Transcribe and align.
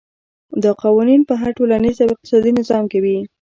دا 0.63 0.71
قوانین 0.83 1.21
په 1.29 1.33
هر 1.41 1.51
ټولنیز 1.57 1.97
او 2.03 2.09
اقتصادي 2.13 2.51
نظام 2.59 2.83
کې 2.91 2.99
وي. 3.03 3.17